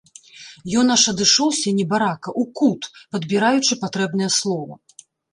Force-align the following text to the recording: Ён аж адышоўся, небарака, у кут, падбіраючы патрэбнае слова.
Ён 0.83 0.87
аж 0.93 1.01
адышоўся, 1.11 1.73
небарака, 1.79 2.33
у 2.43 2.45
кут, 2.59 2.81
падбіраючы 3.17 3.77
патрэбнае 3.83 4.29
слова. 4.39 4.73